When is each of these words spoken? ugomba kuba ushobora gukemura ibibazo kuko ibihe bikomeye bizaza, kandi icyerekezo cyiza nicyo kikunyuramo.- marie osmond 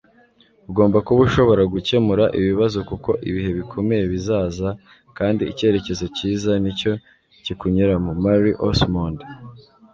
ugomba 0.69 0.97
kuba 1.05 1.19
ushobora 1.27 1.63
gukemura 1.73 2.23
ibibazo 2.39 2.79
kuko 2.89 3.09
ibihe 3.29 3.51
bikomeye 3.59 4.03
bizaza, 4.13 4.69
kandi 5.17 5.41
icyerekezo 5.51 6.05
cyiza 6.15 6.51
nicyo 6.63 6.93
kikunyuramo.- 7.43 8.11
marie 8.23 8.55
osmond 8.67 9.19